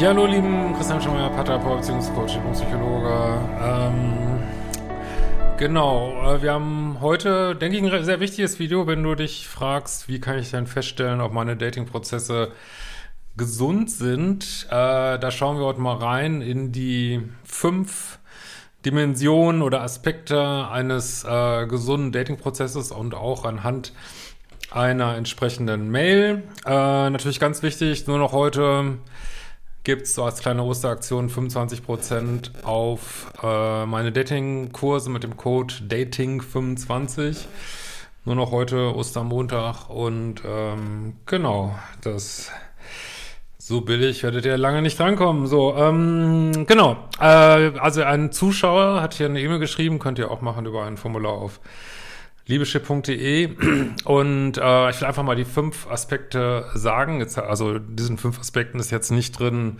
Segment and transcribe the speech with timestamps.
[0.00, 3.40] Ja, hallo lieben Christian Schemmer, Paartherapeut, Beziehungscoach, Psychologe.
[3.60, 4.38] Ähm,
[5.56, 10.06] genau, äh, wir haben heute, denke ich, ein sehr wichtiges Video, wenn du dich fragst,
[10.06, 12.52] wie kann ich denn feststellen, ob meine Datingprozesse
[13.36, 14.68] gesund sind.
[14.70, 18.20] Äh, da schauen wir heute mal rein in die fünf
[18.86, 23.92] Dimensionen oder Aspekte eines äh, gesunden Datingprozesses und auch anhand
[24.70, 26.44] einer entsprechenden Mail.
[26.64, 28.98] Äh, natürlich ganz wichtig, nur noch heute
[29.88, 37.46] gibt es so als kleine Osteraktion 25% auf äh, meine Dating-Kurse mit dem Code Dating25.
[38.26, 42.50] Nur noch heute Ostermontag und ähm, genau, das
[43.56, 45.46] so billig werdet ihr lange nicht drankommen.
[45.46, 46.98] So, ähm, genau.
[47.18, 50.98] Äh, also ein Zuschauer hat hier eine E-Mail geschrieben, könnt ihr auch machen über ein
[50.98, 51.60] Formular auf
[52.48, 53.50] liebeschip.de
[54.04, 57.20] und äh, ich will einfach mal die fünf Aspekte sagen.
[57.20, 59.78] Jetzt, also diesen fünf Aspekten ist jetzt nicht drin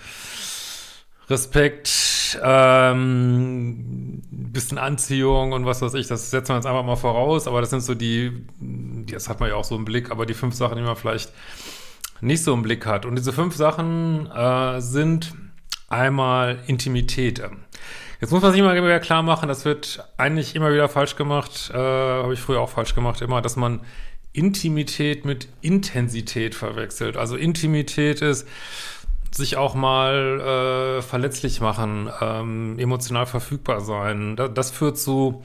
[1.31, 7.47] Respekt, ähm, bisschen Anziehung und was weiß ich, das setzen wir jetzt einfach mal voraus,
[7.47, 8.47] aber das sind so die,
[9.11, 11.33] das hat man ja auch so im Blick, aber die fünf Sachen, die man vielleicht
[12.21, 13.05] nicht so im Blick hat.
[13.05, 15.35] Und diese fünf Sachen äh, sind
[15.89, 17.43] einmal Intimität.
[18.21, 21.71] Jetzt muss man sich immer wieder klar machen, das wird eigentlich immer wieder falsch gemacht,
[21.73, 23.81] äh, habe ich früher auch falsch gemacht, immer, dass man
[24.33, 27.17] Intimität mit Intensität verwechselt.
[27.17, 28.47] Also Intimität ist
[29.31, 34.37] sich auch mal äh, verletzlich machen, ähm, emotional verfügbar sein.
[34.37, 35.45] Das, das, führt zu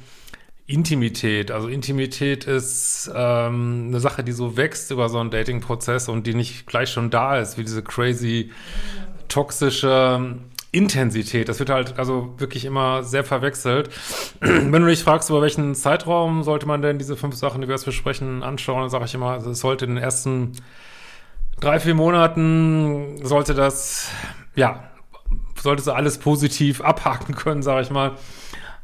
[0.65, 1.51] Intimität.
[1.51, 6.33] Also Intimität ist ähm, eine Sache, die so wächst über so einen Dating-Prozess und die
[6.33, 8.51] nicht gleich schon da ist, wie diese crazy
[9.33, 10.35] toxische
[10.71, 11.49] Intensität.
[11.49, 13.89] Das wird halt also wirklich immer sehr verwechselt.
[14.39, 17.75] Wenn du dich fragst, über welchen Zeitraum sollte man denn diese fünf Sachen, die wir
[17.75, 20.53] jetzt besprechen, anschauen, dann sage ich immer, also es sollte in den ersten
[21.59, 24.09] drei, vier Monaten sollte das,
[24.55, 24.83] ja,
[25.59, 28.11] solltest du alles positiv abhaken können, sage ich mal.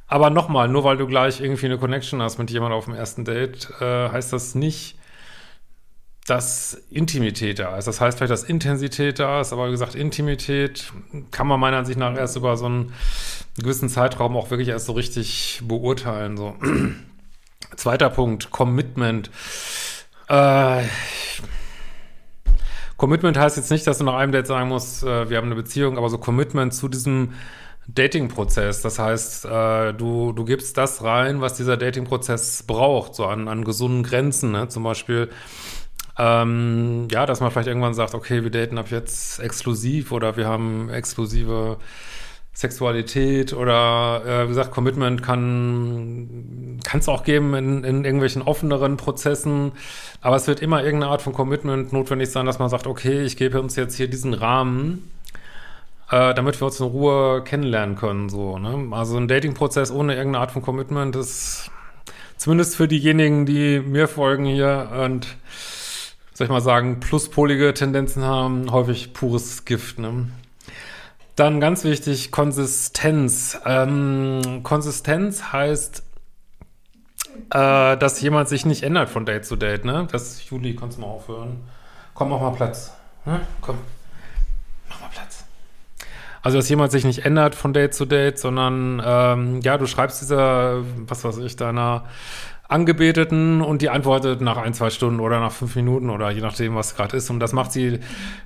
[0.07, 3.23] Aber nochmal, nur weil du gleich irgendwie eine Connection hast mit jemandem auf dem ersten
[3.25, 4.98] Date, äh, heißt das nicht,
[6.27, 7.87] dass Intimität da ist.
[7.87, 10.91] Das heißt vielleicht, dass Intensität da ist, aber wie gesagt, Intimität
[11.31, 12.93] kann man meiner Ansicht nach erst über so einen
[13.57, 16.37] gewissen Zeitraum auch wirklich erst so richtig beurteilen.
[16.37, 16.55] So.
[17.75, 19.31] Zweiter Punkt, Commitment.
[20.27, 20.83] Äh,
[22.97, 25.55] Commitment heißt jetzt nicht, dass du nach einem Date sagen musst, äh, wir haben eine
[25.55, 27.33] Beziehung, aber so Commitment zu diesem
[27.87, 28.81] Dating-Prozess.
[28.81, 33.63] Das heißt, äh, du, du gibst das rein, was dieser Dating-Prozess braucht, so an, an
[33.63, 34.51] gesunden Grenzen.
[34.51, 34.67] Ne?
[34.67, 35.29] Zum Beispiel
[36.19, 40.47] ähm, ja, dass man vielleicht irgendwann sagt, okay, wir daten ab jetzt exklusiv oder wir
[40.47, 41.77] haben exklusive
[42.51, 49.71] Sexualität oder äh, wie gesagt, Commitment kann es auch geben in, in irgendwelchen offeneren Prozessen,
[50.19, 53.37] aber es wird immer irgendeine Art von Commitment notwendig sein, dass man sagt, okay, ich
[53.37, 55.09] gebe uns jetzt hier diesen Rahmen,
[56.11, 58.27] äh, damit wir uns in Ruhe kennenlernen können.
[58.27, 58.89] So, ne?
[58.91, 61.71] Also ein Dating-Prozess ohne irgendeine Art von Commitment ist
[62.35, 65.37] zumindest für diejenigen, die mir folgen hier und
[66.39, 69.99] soll ich mal sagen, pluspolige Tendenzen haben, häufig pures Gift.
[69.99, 70.29] Ne?
[71.35, 73.59] Dann ganz wichtig, Konsistenz.
[73.65, 76.01] Ähm, Konsistenz heißt,
[77.53, 79.83] äh, dass jemand sich nicht ändert von Date zu Date.
[79.83, 80.07] Ne?
[80.13, 81.57] Das, Juli, kannst du mal aufhören.
[82.13, 82.93] Komm, mach mal Platz.
[83.25, 83.41] Ne?
[83.59, 83.79] Komm,
[84.87, 85.43] mach mal Platz.
[86.41, 90.21] Also, dass jemand sich nicht ändert von Date zu Date, sondern, ähm, ja, du schreibst
[90.21, 92.05] dieser, was weiß ich, deiner
[92.69, 96.75] Angebeteten und die antwortet nach ein, zwei Stunden oder nach fünf Minuten oder je nachdem,
[96.75, 97.31] was gerade ist.
[97.31, 97.99] Und das macht sie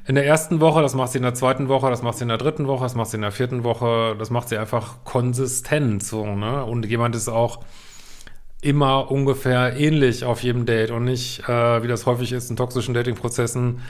[0.07, 2.29] in der ersten Woche, das macht sie in der zweiten Woche, das macht sie in
[2.29, 6.03] der dritten Woche, das macht sie in der vierten Woche, das macht sie einfach konsistent
[6.03, 6.63] so, ne?
[6.63, 7.65] Und jemand ist auch
[8.61, 12.93] immer ungefähr ähnlich auf jedem Date und nicht, äh, wie das häufig ist in toxischen
[12.93, 13.81] Dating-Prozessen,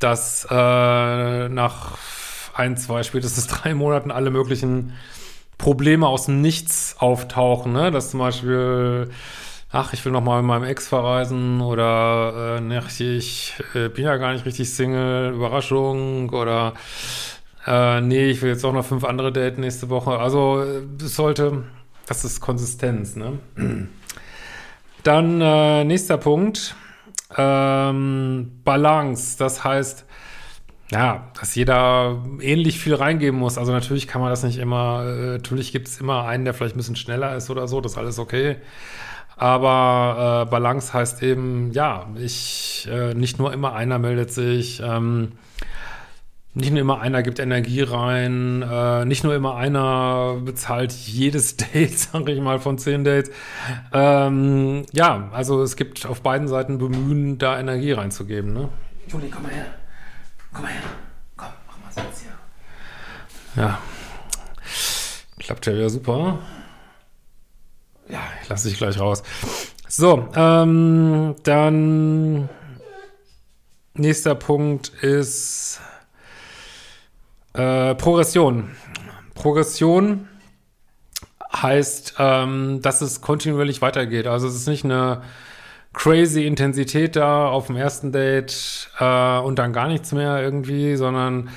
[0.00, 1.96] dass äh, nach
[2.52, 4.92] ein, zwei, spätestens drei Monaten alle möglichen
[5.58, 7.90] Probleme aus dem Nichts auftauchen, ne?
[7.90, 9.10] Dass zum Beispiel
[9.76, 14.04] ach, ich will noch mal mit meinem Ex verreisen oder äh, ne, ich äh, bin
[14.04, 16.74] ja gar nicht richtig Single, Überraschung oder
[17.66, 20.18] äh, nee, ich will jetzt auch noch fünf andere daten nächste Woche.
[20.18, 20.64] Also
[21.02, 21.64] es sollte,
[22.06, 23.38] das ist Konsistenz, ne?
[25.02, 26.74] Dann äh, nächster Punkt,
[27.36, 30.04] ähm, Balance, das heißt,
[30.90, 33.58] ja, dass jeder ähnlich viel reingeben muss.
[33.58, 36.76] Also natürlich kann man das nicht immer, äh, natürlich gibt es immer einen, der vielleicht
[36.76, 38.56] ein bisschen schneller ist oder so, das ist alles okay.
[39.36, 45.32] Aber äh, Balance heißt eben, ja, ich, äh, nicht nur immer einer meldet sich, ähm,
[46.54, 51.98] nicht nur immer einer gibt Energie rein, äh, nicht nur immer einer bezahlt jedes Date,
[51.98, 53.30] sage ich mal, von zehn Dates.
[53.92, 58.54] Ähm, ja, also es gibt auf beiden Seiten Bemühen, da Energie reinzugeben.
[58.54, 58.70] Ne?
[59.08, 59.66] Juli, komm mal her.
[60.56, 60.82] Komm mal her.
[61.36, 63.62] Komm, mach mal Satz hier.
[63.62, 63.78] Ja.
[65.38, 66.38] Klappt ja wieder super.
[68.08, 69.22] Ja, ich lasse dich gleich raus.
[69.86, 72.48] So, ähm, dann
[73.92, 75.78] nächster Punkt ist
[77.52, 78.74] äh, Progression.
[79.34, 80.26] Progression
[81.54, 84.26] heißt, ähm, dass es kontinuierlich weitergeht.
[84.26, 85.20] Also es ist nicht eine
[85.96, 91.48] crazy Intensität da auf dem ersten Date äh, und dann gar nichts mehr irgendwie, sondern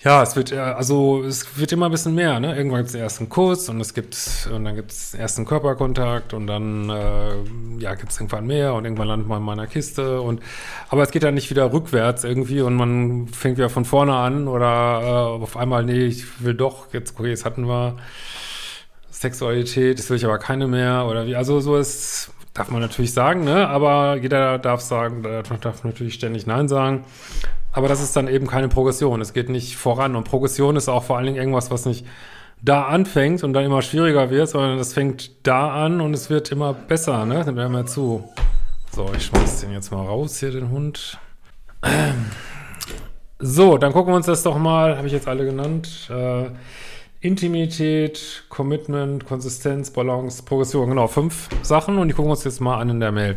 [0.00, 2.56] ja, es wird, äh, also es wird immer ein bisschen mehr, ne?
[2.56, 5.46] Irgendwann gibt es erst einen Kuss und es gibt, und dann gibt es erst einen
[5.46, 9.66] Körperkontakt und dann, äh, ja, gibt es irgendwann mehr und irgendwann landet man in meiner
[9.66, 10.40] Kiste und,
[10.88, 14.46] aber es geht dann nicht wieder rückwärts irgendwie und man fängt wieder von vorne an
[14.46, 17.96] oder äh, auf einmal, nee, ich will doch, jetzt, okay, jetzt hatten wir
[19.10, 23.12] Sexualität, jetzt will ich aber keine mehr oder wie, also so ist, darf man natürlich
[23.12, 23.68] sagen, ne?
[23.68, 27.04] Aber jeder darf sagen, darf natürlich ständig Nein sagen.
[27.72, 29.20] Aber das ist dann eben keine Progression.
[29.20, 30.16] Es geht nicht voran.
[30.16, 32.04] Und Progression ist auch vor allen Dingen irgendwas, was nicht
[32.60, 36.50] da anfängt und dann immer schwieriger wird, sondern es fängt da an und es wird
[36.50, 37.44] immer besser, ne?
[37.44, 38.28] Dann wir zu.
[38.92, 41.18] So, ich schmeiß den jetzt mal raus hier, den Hund.
[43.38, 46.10] So, dann gucken wir uns das doch mal, habe ich jetzt alle genannt.
[46.10, 46.46] Äh,
[47.20, 52.78] Intimität, Commitment, Konsistenz, Balance, Progression, genau, fünf Sachen und die gucken wir uns jetzt mal
[52.78, 53.36] an in der Mail.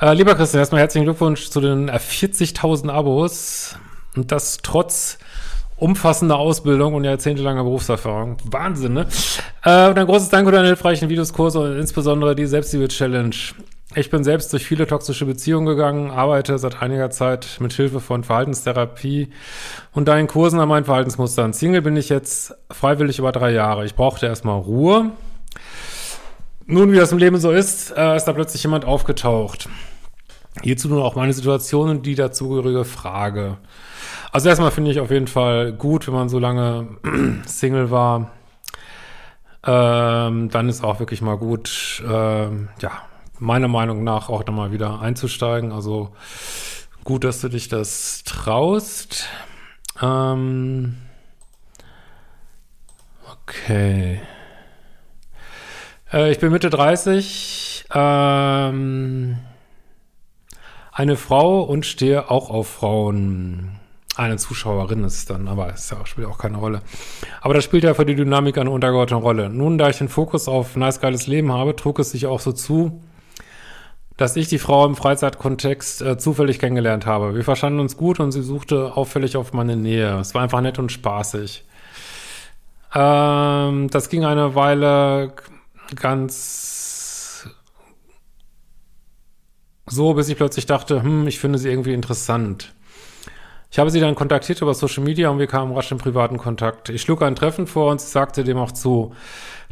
[0.00, 3.76] Äh, lieber Christian, erstmal herzlichen Glückwunsch zu den 40.000 äh, Abos
[4.16, 5.18] und das trotz
[5.76, 8.38] umfassender Ausbildung und jahrzehntelanger Berufserfahrung.
[8.44, 9.06] Wahnsinn, ne?
[9.64, 13.34] Äh, und ein großes Dank für deine hilfreichen Videos, Kurse und insbesondere die Selbstliebe-Challenge.
[13.96, 18.22] Ich bin selbst durch viele toxische Beziehungen gegangen, arbeite seit einiger Zeit mit Hilfe von
[18.22, 19.30] Verhaltenstherapie
[19.92, 21.52] und deinen Kursen an meinen Verhaltensmustern.
[21.52, 23.84] Single bin ich jetzt freiwillig über drei Jahre.
[23.84, 25.10] Ich brauchte erstmal Ruhe.
[26.66, 29.68] Nun, wie das im Leben so ist, äh, ist da plötzlich jemand aufgetaucht.
[30.62, 33.56] Hierzu nun auch meine Situation und die dazugehörige Frage.
[34.30, 36.86] Also erstmal finde ich auf jeden Fall gut, wenn man so lange
[37.44, 38.30] Single war.
[39.66, 42.92] Ähm, dann ist auch wirklich mal gut, ähm, ja,
[43.40, 45.72] meiner Meinung nach auch nochmal wieder einzusteigen.
[45.72, 46.10] Also
[47.04, 49.26] gut, dass du dich das traust.
[50.00, 50.96] Ähm,
[53.32, 54.20] okay.
[56.12, 57.86] Äh, ich bin Mitte 30.
[57.92, 59.38] Ähm,
[60.92, 63.76] eine Frau und stehe auch auf Frauen.
[64.16, 66.82] Eine Zuschauerin ist dann, aber es ja, spielt auch keine Rolle.
[67.40, 69.48] Aber das spielt ja für die Dynamik eine untergeordnete Rolle.
[69.48, 72.52] Nun, da ich den Fokus auf nice geiles Leben habe, trug es sich auch so
[72.52, 73.00] zu,
[74.20, 77.34] dass ich die Frau im Freizeitkontext äh, zufällig kennengelernt habe.
[77.34, 80.18] Wir verstanden uns gut und sie suchte auffällig auf meine Nähe.
[80.18, 81.64] Es war einfach nett und spaßig.
[82.94, 85.32] Ähm, das ging eine Weile
[85.96, 87.48] ganz
[89.86, 92.74] so, bis ich plötzlich dachte, hm, ich finde sie irgendwie interessant.
[93.70, 96.90] Ich habe sie dann kontaktiert über Social Media und wir kamen rasch in privaten Kontakt.
[96.90, 99.14] Ich schlug ein Treffen vor und sie sagte dem auch zu.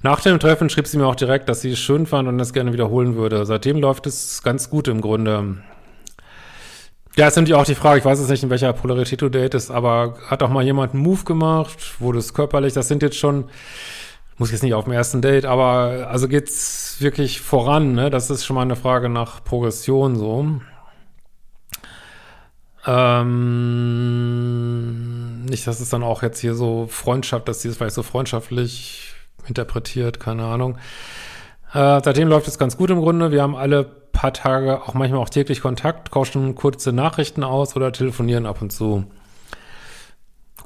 [0.02, 2.52] Nach dem Treffen schrieb sie mir auch direkt, dass sie es schön fand und es
[2.52, 3.44] gerne wiederholen würde.
[3.46, 5.56] Seitdem läuft es ganz gut im Grunde.
[7.16, 9.72] Ja, ist natürlich auch die Frage, ich weiß jetzt nicht, in welcher Polarität du datest,
[9.72, 12.00] aber hat auch mal jemand einen Move gemacht?
[12.00, 12.74] Wurde es körperlich?
[12.74, 13.46] Das sind jetzt schon,
[14.36, 18.08] muss jetzt nicht auf dem ersten Date, aber also geht's wirklich voran, ne?
[18.08, 20.60] Das ist schon mal eine Frage nach Progression so.
[22.86, 23.34] Ähm,
[25.46, 29.07] nicht, dass es dann auch jetzt hier so Freundschaft, dass sie es vielleicht so freundschaftlich
[29.48, 30.76] interpretiert, keine Ahnung.
[31.72, 33.30] Äh, seitdem läuft es ganz gut im Grunde.
[33.30, 37.92] Wir haben alle paar Tage, auch manchmal auch täglich Kontakt, tauschen kurze Nachrichten aus oder
[37.92, 39.04] telefonieren ab und zu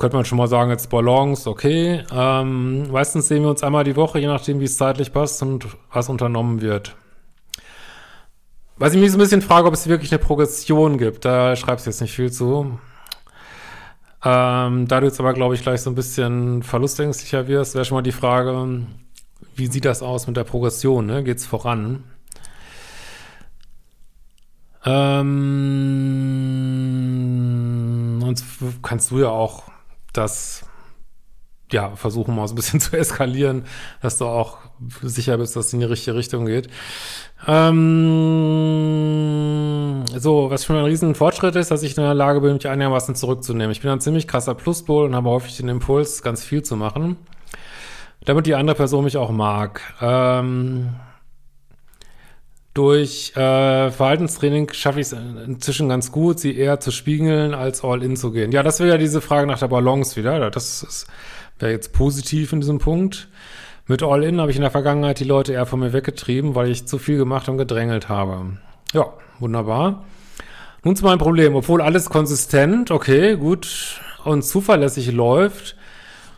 [0.03, 2.03] könnte man schon mal sagen, jetzt Balance, okay.
[2.13, 5.69] Ähm, meistens sehen wir uns einmal die Woche, je nachdem, wie es zeitlich passt und
[5.93, 6.97] was unternommen wird.
[8.79, 11.87] Was ich mich so ein bisschen frage, ob es wirklich eine Progression gibt, da schreibst
[11.87, 12.81] du jetzt nicht viel zu.
[14.25, 17.97] Ähm, da du jetzt aber, glaube ich, gleich so ein bisschen verlustängstlicher wirst, wäre schon
[17.97, 18.87] mal die Frage,
[19.57, 21.07] wie sieht das aus mit der Progression?
[21.07, 21.25] Ne?
[21.25, 22.05] Geht es voran?
[24.85, 25.33] Ähm,
[28.25, 28.45] und
[28.83, 29.65] kannst du ja auch
[30.13, 30.65] das
[31.73, 33.65] ja, versuchen mal so ein bisschen zu eskalieren,
[34.01, 34.59] dass du auch
[35.03, 36.69] sicher bist, dass es in die richtige Richtung geht.
[37.47, 37.73] Ähm,
[40.17, 43.15] so, was schon ein riesen Fortschritt ist, dass ich in der Lage bin, mich einigermaßen
[43.15, 43.73] zurückzunehmen.
[43.73, 47.17] Ich bin ein ziemlich krasser Pluspol und habe häufig den Impuls, ganz viel zu machen,
[48.25, 49.81] damit die andere Person mich auch mag.
[50.01, 50.91] Ähm,
[52.75, 58.03] durch äh, Verhaltenstraining schaffe ich es inzwischen ganz gut, sie eher zu spiegeln, als all
[58.03, 58.51] in zu gehen.
[58.51, 60.51] Ja, das wäre ja diese Frage nach der Balance wieder.
[60.51, 61.07] Das ist
[61.63, 63.29] wäre jetzt positiv in diesem Punkt.
[63.87, 66.87] Mit All-In habe ich in der Vergangenheit die Leute eher von mir weggetrieben, weil ich
[66.87, 68.59] zu viel gemacht und gedrängelt habe.
[68.93, 69.07] Ja,
[69.39, 70.05] wunderbar.
[70.85, 71.55] Nun zu meinem Problem.
[71.55, 75.77] Obwohl alles konsistent, okay, gut und zuverlässig läuft,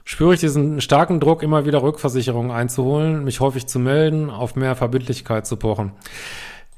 [0.04, 4.76] spüre ich diesen starken Druck, immer wieder Rückversicherungen einzuholen, mich häufig zu melden, auf mehr
[4.76, 5.92] Verbindlichkeit zu pochen.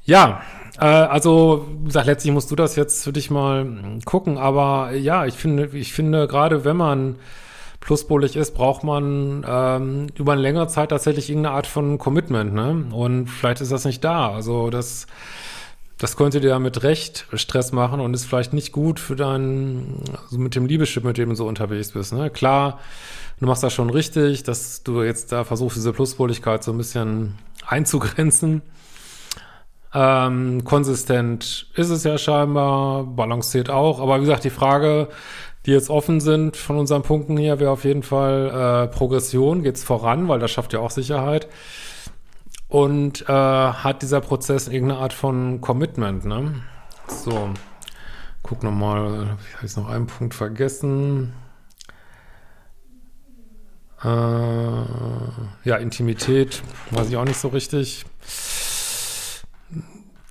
[0.05, 0.41] Ja,
[0.79, 5.35] äh, also, gesagt, letztlich musst du das jetzt für dich mal gucken, aber ja, ich
[5.35, 7.15] finde, ich finde, gerade wenn man
[7.79, 12.85] pluspolig ist, braucht man ähm, über eine längere Zeit tatsächlich irgendeine Art von Commitment, ne?
[12.91, 14.31] Und vielleicht ist das nicht da.
[14.31, 15.07] Also das,
[15.97, 20.37] das könnte dir mit Recht Stress machen und ist vielleicht nicht gut für deinen, also
[20.37, 22.13] mit dem Liebeschip, mit dem du so unterwegs bist.
[22.13, 22.29] Ne?
[22.29, 22.79] Klar,
[23.39, 27.35] du machst das schon richtig, dass du jetzt da versuchst, diese Pluspoligkeit so ein bisschen
[27.65, 28.61] einzugrenzen.
[29.93, 35.07] Ähm, konsistent ist es ja scheinbar, balanciert auch, aber wie gesagt, die Frage,
[35.67, 39.83] die jetzt offen sind von unseren Punkten hier, wäre auf jeden Fall äh, Progression, geht's
[39.83, 41.49] voran, weil das schafft ja auch Sicherheit.
[42.69, 46.63] Und äh, hat dieser Prozess irgendeine Art von Commitment, ne?
[47.07, 47.49] So,
[48.43, 51.33] guck nochmal, habe ich jetzt noch einen Punkt vergessen.
[54.01, 58.05] Äh, ja, Intimität, weiß ich auch nicht so richtig.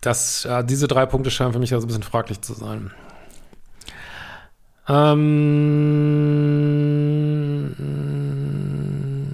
[0.01, 2.91] Das, äh, diese drei Punkte scheinen für mich also ein bisschen fraglich zu sein.
[4.89, 5.97] Ähm,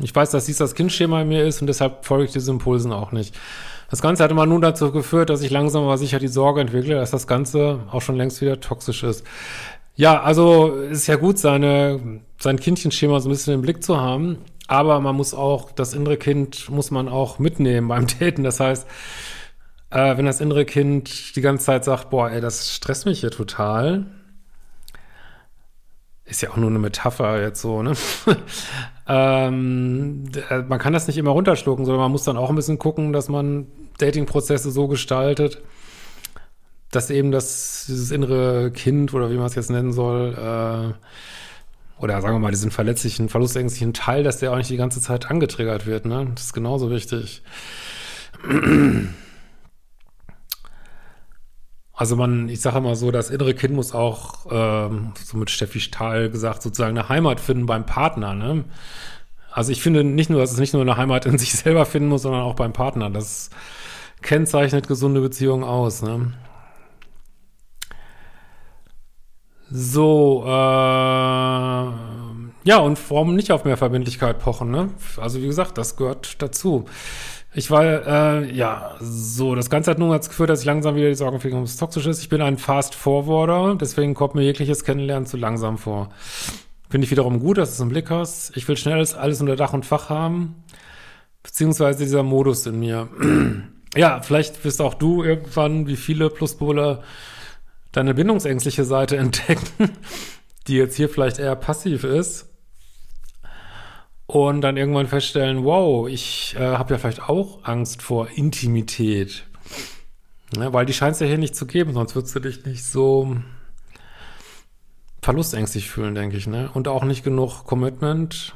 [0.03, 2.93] ich weiß, dass dies das Kindschema in mir ist und deshalb folge ich diesen Impulsen
[2.93, 3.35] auch nicht.
[3.91, 6.95] Das Ganze hat immer nun dazu geführt, dass ich langsam aber sicher die Sorge entwickle,
[6.95, 9.27] dass das Ganze auch schon längst wieder toxisch ist.
[9.95, 14.39] Ja, also ist ja gut, seine, sein Kindchenschema so ein bisschen im Blick zu haben,
[14.67, 18.43] aber man muss auch, das innere Kind muss man auch mitnehmen beim Daten.
[18.43, 18.87] Das heißt,
[19.91, 23.31] äh, wenn das innere Kind die ganze Zeit sagt, boah, ey, das stresst mich hier
[23.31, 24.07] total,
[26.25, 27.95] ist ja auch nur eine Metapher jetzt so, ne?
[29.09, 32.79] ähm, äh, man kann das nicht immer runterschlucken, sondern man muss dann auch ein bisschen
[32.79, 33.67] gucken, dass man
[33.99, 35.61] Dating-Prozesse so gestaltet,
[36.91, 42.21] dass eben das, dieses innere Kind oder wie man es jetzt nennen soll, äh, oder
[42.21, 45.87] sagen wir mal, diesen verletzlichen, verlustängstlichen Teil, dass der auch nicht die ganze Zeit angetriggert
[45.87, 46.29] wird, ne?
[46.35, 47.43] Das ist genauso wichtig.
[52.03, 55.79] Also man, ich sage immer so, das innere Kind muss auch, ähm, so mit Steffi
[55.79, 58.35] Stahl gesagt, sozusagen eine Heimat finden beim Partner.
[58.35, 58.65] Ne?
[59.53, 62.09] Also ich finde nicht nur, dass es nicht nur eine Heimat in sich selber finden
[62.09, 63.09] muss, sondern auch beim Partner.
[63.09, 63.51] Das
[64.21, 66.03] kennzeichnet gesunde Beziehungen aus.
[66.03, 66.33] Ne?
[69.71, 71.93] So, äh, ja,
[72.79, 74.89] und warum nicht auf mehr Verbindlichkeit pochen, ne?
[75.19, 76.87] Also wie gesagt, das gehört dazu.
[77.55, 81.09] Ich war, äh, ja, so, das Ganze hat nun dazu geführt, dass ich langsam wieder
[81.09, 82.21] die Sorgen kriege, ob es toxisch ist.
[82.21, 86.09] Ich bin ein Fast-Forwarder, deswegen kommt mir jegliches Kennenlernen zu langsam vor.
[86.89, 88.57] Finde ich wiederum gut, dass du es im Blick hast.
[88.57, 90.65] Ich will schnell alles, alles unter Dach und Fach haben,
[91.43, 93.09] beziehungsweise dieser Modus in mir.
[93.97, 97.03] ja, vielleicht wirst auch du irgendwann, wie viele Pluspole,
[97.93, 99.91] deine bindungsängstliche Seite entdecken,
[100.69, 102.52] die jetzt hier vielleicht eher passiv ist
[104.33, 109.45] und dann irgendwann feststellen, wow, ich äh, habe ja vielleicht auch Angst vor Intimität.
[110.57, 112.83] Ne, weil die scheint es ja hier nicht zu geben, sonst würdest du dich nicht
[112.83, 113.37] so
[115.21, 116.47] verlustängstlich fühlen, denke ich.
[116.47, 116.71] Ne?
[116.73, 118.55] Und auch nicht genug Commitment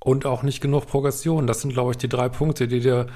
[0.00, 1.46] und auch nicht genug Progression.
[1.46, 3.06] Das sind, glaube ich, die drei Punkte, die dir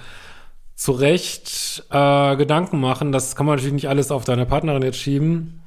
[0.76, 3.11] zu Recht äh, Gedanken machen.
[3.11, 5.64] Das kann man natürlich nicht alles auf deine Partnerin jetzt schieben.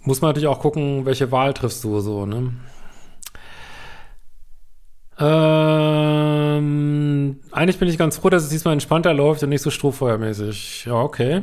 [0.00, 2.54] Muss man natürlich auch gucken, welche Wahl triffst du so, ne?
[5.18, 6.66] Ähm,
[7.50, 10.84] eigentlich bin ich ganz froh, dass es diesmal entspannter läuft und nicht so strohfeuermäßig.
[10.86, 11.42] Ja, okay.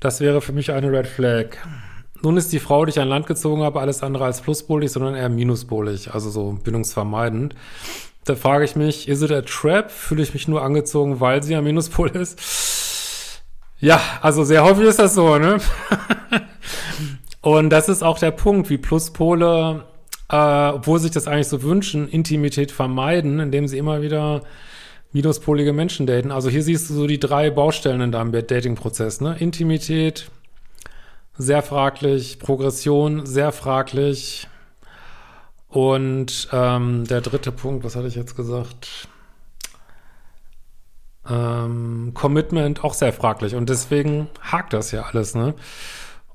[0.00, 1.56] Das wäre für mich eine Red Flag.
[2.22, 5.14] Nun ist die Frau, die ich an Land gezogen habe, alles andere als pluspolig, sondern
[5.14, 7.54] eher minuspolig, also so bindungsvermeidend.
[8.24, 9.90] Da frage ich mich, is it a trap?
[9.90, 13.42] Fühle ich mich nur angezogen, weil sie ein Minuspol ist?
[13.78, 15.58] Ja, also sehr häufig ist das so, ne?
[17.42, 19.84] und das ist auch der Punkt, wie Pluspole
[20.30, 24.42] äh, obwohl sich das eigentlich so wünschen, Intimität vermeiden, indem sie immer wieder
[25.12, 26.32] minuspolige Menschen daten.
[26.32, 29.36] Also hier siehst du so die drei Baustellen in deinem Dating-Prozess, ne?
[29.38, 30.30] Intimität,
[31.36, 34.48] sehr fraglich, Progression, sehr fraglich.
[35.68, 39.08] Und ähm, der dritte Punkt, was hatte ich jetzt gesagt?
[41.28, 43.54] Ähm, Commitment auch sehr fraglich.
[43.54, 45.54] Und deswegen hakt das ja alles, ne?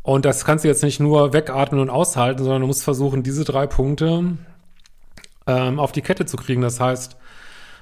[0.01, 3.43] Und das kannst du jetzt nicht nur wegatmen und aushalten, sondern du musst versuchen, diese
[3.43, 4.37] drei Punkte
[5.45, 6.61] ähm, auf die Kette zu kriegen.
[6.61, 7.17] Das heißt,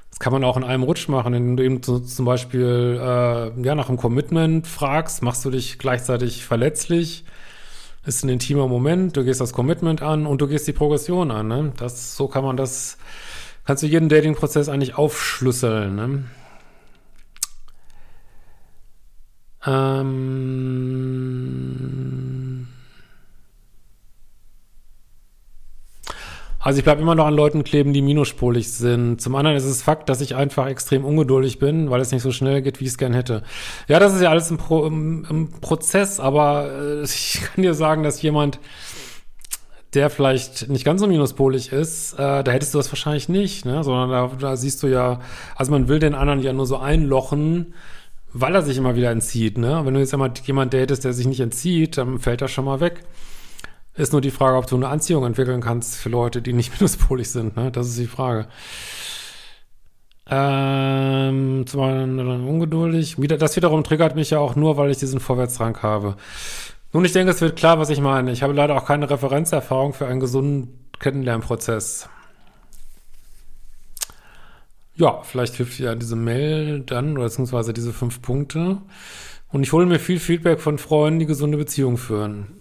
[0.10, 3.76] das kann man auch in einem Rutsch machen, indem du eben zum Beispiel äh, ja,
[3.76, 7.24] nach einem Commitment fragst, machst du dich gleichzeitig verletzlich,
[8.06, 11.48] ist ein intimer Moment, du gehst das Commitment an und du gehst die Progression an.
[11.48, 11.74] Ne?
[11.78, 12.98] Das, so kann man das,
[13.66, 15.96] kannst du jeden Dating-Prozess eigentlich aufschlüsseln.
[15.96, 16.24] Ne?
[19.66, 20.57] Ähm
[26.68, 29.22] also ich bleibe immer noch an Leuten kleben, die minuspolig sind.
[29.22, 32.34] Zum anderen ist es Fakt, dass ich einfach extrem ungeduldig bin, weil es nicht so
[32.34, 33.44] schnell geht, wie ich es gern hätte.
[33.88, 38.04] Ja, das ist ja alles im, Pro, im Prozess, aber äh, ich kann dir sagen,
[38.04, 38.60] dass jemand,
[39.94, 43.86] der vielleicht nicht ganz so minuspolig ist, äh, da hättest du das wahrscheinlich nicht, ne?
[43.86, 45.22] sondern da, da siehst du ja,
[45.56, 47.76] also man will den anderen ja nur so einlochen,
[48.34, 49.58] weil er sich immer wieder entzieht.
[49.58, 49.86] Ne?
[49.86, 52.82] Wenn du jetzt einmal jemand datest, der sich nicht entzieht, dann fällt er schon mal
[52.82, 53.06] weg.
[53.98, 57.30] Ist nur die Frage, ob du eine Anziehung entwickeln kannst für Leute, die nicht minuspolig
[57.30, 57.58] sind.
[57.58, 57.72] Ne?
[57.72, 58.48] Das ist die Frage.
[60.30, 63.20] Ähm, einen ungeduldig.
[63.20, 66.16] Wieder, das wiederum triggert mich ja auch nur, weil ich diesen Vorwärtsdrang habe.
[66.94, 68.32] Nun, ich denke, es wird klar, was ich meine.
[68.32, 72.10] Ich habe leider auch keine Referenzerfahrung für einen gesunden Kennenlernprozess.
[74.96, 78.80] Ja, vielleicht hilft ja diese Mail dann, oder beziehungsweise diese fünf Punkte.
[79.50, 82.57] Und ich hole mir viel Feedback von Freunden, die gesunde Beziehungen führen.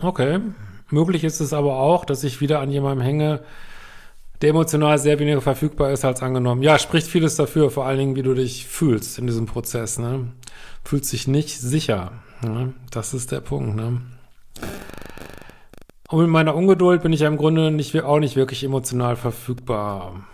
[0.00, 0.40] Okay.
[0.90, 3.40] Möglich ist es aber auch, dass ich wieder an jemandem hänge,
[4.42, 6.62] der emotional sehr weniger verfügbar ist als angenommen.
[6.62, 9.98] Ja, spricht vieles dafür, vor allen Dingen, wie du dich fühlst in diesem Prozess.
[9.98, 10.32] Ne?
[10.82, 12.12] Fühlst dich nicht sicher.
[12.42, 12.72] Ne?
[12.90, 13.76] Das ist der Punkt.
[13.76, 14.00] Ne?
[16.08, 20.24] Und mit meiner Ungeduld bin ich ja im Grunde nicht, auch nicht wirklich emotional verfügbar.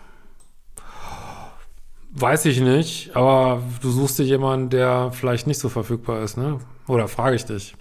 [2.12, 6.60] Weiß ich nicht, aber du suchst dir jemanden, der vielleicht nicht so verfügbar ist, ne?
[6.88, 7.76] Oder frage ich dich.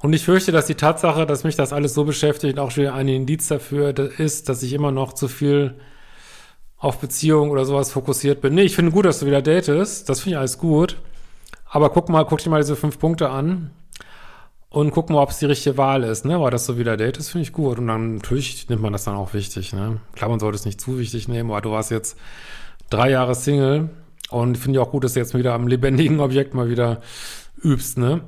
[0.00, 3.08] Und ich fürchte, dass die Tatsache, dass mich das alles so beschäftigt, auch schon ein
[3.08, 5.74] Indiz dafür ist, dass ich immer noch zu viel
[6.78, 8.54] auf Beziehung oder sowas fokussiert bin.
[8.54, 10.08] Nee, ich finde gut, dass du wieder datest.
[10.08, 10.96] Das finde ich alles gut.
[11.66, 13.70] Aber guck mal, guck dir mal diese fünf Punkte an
[14.70, 16.40] und guck mal, ob es die richtige Wahl ist, ne?
[16.40, 17.78] Weil das so wieder datest, finde ich gut.
[17.78, 20.00] Und dann natürlich nimmt man das dann auch wichtig, ne?
[20.14, 22.16] Klar, man sollte es nicht zu wichtig nehmen, aber du warst jetzt
[22.88, 23.90] drei Jahre Single
[24.30, 27.02] und finde ich auch gut, dass du jetzt wieder am lebendigen Objekt mal wieder
[27.62, 28.20] übst, ne?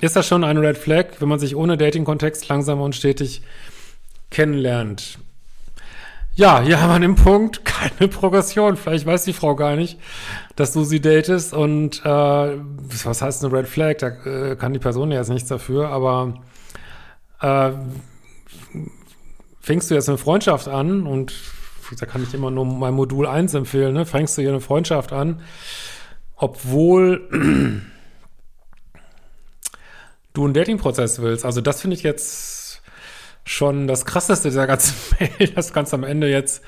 [0.00, 3.42] Ist das schon eine Red Flag, wenn man sich ohne Dating-Kontext langsam und stetig
[4.30, 5.18] kennenlernt?
[6.34, 8.76] Ja, hier haben wir den Punkt, keine Progression.
[8.76, 9.98] Vielleicht weiß die Frau gar nicht,
[10.56, 13.98] dass du sie datest und äh, was heißt eine Red Flag?
[13.98, 16.40] Da äh, kann die Person ja jetzt nichts dafür, aber
[17.40, 17.72] äh,
[19.60, 21.34] fängst du jetzt eine Freundschaft an und
[22.00, 24.06] da kann ich immer nur mein Modul 1 empfehlen, ne?
[24.06, 25.42] Fängst du hier eine Freundschaft an,
[26.36, 27.82] obwohl
[30.32, 31.44] du einen Dating-Prozess willst.
[31.44, 32.82] Also das finde ich jetzt
[33.44, 36.62] schon das Krasseste dieser ganzen Mail, das ganz am Ende jetzt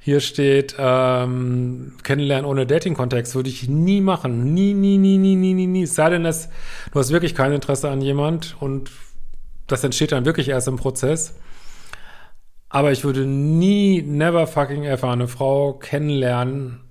[0.00, 4.54] hier steht, ähm, kennenlernen ohne Dating-Kontext würde ich nie machen.
[4.54, 5.82] Nie, nie, nie, nie, nie, nie, nie.
[5.82, 6.48] Es sei denn, dass
[6.92, 8.90] du hast wirklich kein Interesse an jemand und
[9.66, 11.34] das entsteht dann wirklich erst im Prozess.
[12.70, 16.87] Aber ich würde nie, never fucking ever eine Frau kennenlernen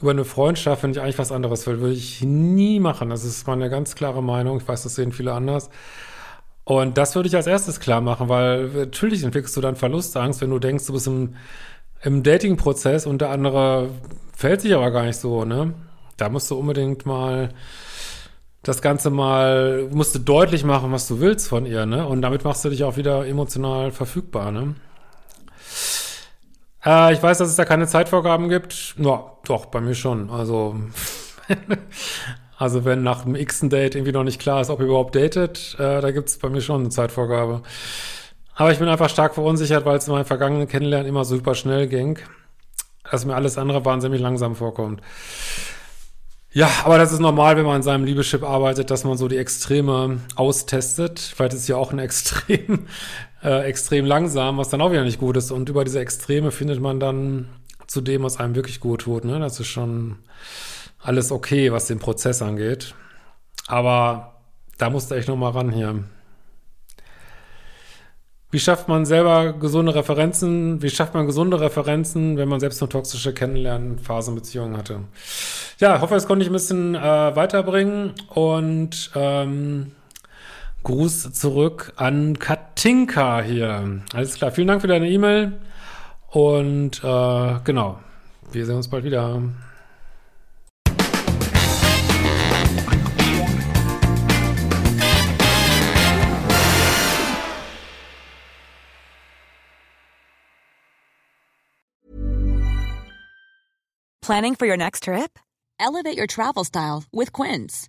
[0.00, 3.10] über eine Freundschaft, wenn ich eigentlich was anderes will, würde ich nie machen.
[3.10, 4.58] Das ist meine ganz klare Meinung.
[4.58, 5.70] Ich weiß, das sehen viele anders.
[6.64, 10.50] Und das würde ich als erstes klar machen, weil natürlich entwickelst du dann Verlustangst, wenn
[10.50, 11.36] du denkst, du bist im,
[12.02, 13.90] im Dating-Prozess und der andere
[14.36, 15.74] fällt sich aber gar nicht so, ne?
[16.16, 17.50] Da musst du unbedingt mal
[18.62, 22.04] das Ganze mal, musst du deutlich machen, was du willst von ihr, ne?
[22.06, 24.74] Und damit machst du dich auch wieder emotional verfügbar, ne?
[26.86, 28.94] Äh, ich weiß, dass es da keine Zeitvorgaben gibt.
[28.98, 30.30] Ja, doch, bei mir schon.
[30.30, 30.76] Also,
[32.56, 35.76] also wenn nach dem x Date irgendwie noch nicht klar ist, ob ihr überhaupt datet,
[35.78, 37.62] äh, da gibt es bei mir schon eine Zeitvorgabe.
[38.54, 41.88] Aber ich bin einfach stark verunsichert, weil es in meinem vergangenen Kennenlernen immer super schnell
[41.88, 42.18] ging,
[43.10, 45.02] dass mir alles andere wahnsinnig langsam vorkommt.
[46.52, 49.36] Ja, aber das ist normal, wenn man in seinem Liebeschip arbeitet, dass man so die
[49.36, 51.20] Extreme austestet.
[51.20, 52.86] Vielleicht ist ja auch ein Extrem
[53.46, 55.52] äh, extrem langsam, was dann auch wieder nicht gut ist.
[55.52, 57.48] Und über diese Extreme findet man dann
[57.86, 59.24] zu dem, was einem wirklich gut tut.
[59.24, 59.38] Ne?
[59.38, 60.16] Das ist schon
[61.00, 62.94] alles okay, was den Prozess angeht.
[63.68, 64.40] Aber
[64.78, 66.04] da musste ich noch mal ran hier.
[68.50, 70.82] Wie schafft man selber gesunde Referenzen?
[70.82, 75.00] Wie schafft man gesunde Referenzen, wenn man selbst eine toxische Kennenlernphasenbeziehung hatte?
[75.78, 79.92] Ja, hoffe, es konnte ich ein bisschen äh, weiterbringen und ähm,
[80.86, 84.02] Gruß zurück an Katinka hier.
[84.14, 85.58] Alles klar, vielen Dank für deine E-Mail
[86.30, 87.98] und äh, genau,
[88.52, 89.42] wir sehen uns bald wieder.
[104.20, 105.40] Planning for your next trip?
[105.80, 107.88] Elevate your travel style with Quince.